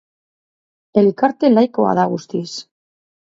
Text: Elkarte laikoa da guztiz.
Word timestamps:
Elkarte 1.01 1.51
laikoa 1.57 1.91
da 2.01 2.07
guztiz. 2.15 2.49